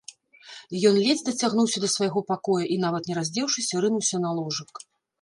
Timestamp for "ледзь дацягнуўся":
1.07-1.83